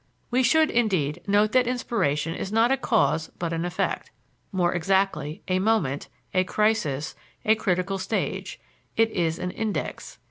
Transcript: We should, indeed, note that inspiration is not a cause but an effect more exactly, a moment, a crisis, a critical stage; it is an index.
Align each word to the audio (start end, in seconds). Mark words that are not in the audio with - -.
We 0.31 0.41
should, 0.41 0.71
indeed, 0.71 1.21
note 1.27 1.51
that 1.51 1.67
inspiration 1.67 2.33
is 2.33 2.51
not 2.51 2.71
a 2.71 2.75
cause 2.75 3.29
but 3.37 3.53
an 3.53 3.63
effect 3.65 4.09
more 4.51 4.73
exactly, 4.73 5.43
a 5.47 5.59
moment, 5.59 6.07
a 6.33 6.43
crisis, 6.43 7.13
a 7.45 7.53
critical 7.53 7.99
stage; 7.99 8.59
it 8.97 9.11
is 9.11 9.37
an 9.37 9.51
index. 9.51 10.17